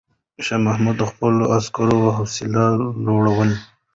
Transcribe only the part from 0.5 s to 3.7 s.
محمود د خپلو عسکرو حوصله لوړوي.